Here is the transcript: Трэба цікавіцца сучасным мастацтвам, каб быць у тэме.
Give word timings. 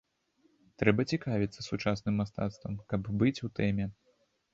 Трэба 0.83 1.01
цікавіцца 1.17 1.65
сучасным 1.67 2.17
мастацтвам, 2.21 2.73
каб 2.95 3.01
быць 3.21 3.37
у 3.49 3.51
тэме. 3.61 3.85